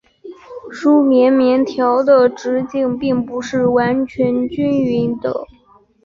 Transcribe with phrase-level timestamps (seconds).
[0.71, 5.45] 梳棉棉条的直径并不是完全均匀的。